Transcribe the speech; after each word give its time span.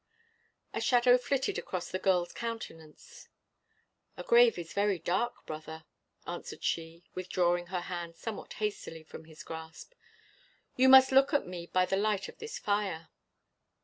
A 0.73 0.81
shadow 0.81 1.15
flitted 1.19 1.59
across 1.59 1.91
the 1.91 1.99
girl's 1.99 2.33
countenance. 2.33 3.27
"The 4.15 4.23
grave 4.23 4.57
is 4.57 4.73
very 4.73 4.97
dark, 4.97 5.45
brother," 5.45 5.85
answered 6.25 6.63
she, 6.63 7.03
withdrawing 7.13 7.67
her 7.67 7.81
hand 7.81 8.15
somewhat 8.15 8.53
hastily 8.53 9.03
from 9.03 9.25
his 9.25 9.43
grasp. 9.43 9.93
"You 10.75 10.89
must 10.89 11.11
look 11.11 11.31
your 11.33 11.41
last 11.41 11.45
at 11.45 11.49
me 11.51 11.67
by 11.67 11.85
the 11.85 11.97
light 11.97 12.27
of 12.27 12.39
this 12.39 12.57
fire." 12.57 13.09